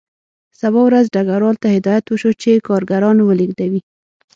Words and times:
سبا 0.59 0.81
ورځ 0.85 1.05
ډګروال 1.15 1.55
ته 1.63 1.67
هدایت 1.77 2.05
وشو 2.07 2.31
چې 2.41 2.63
کارګران 2.67 3.17
ولېږدوي 3.21 3.81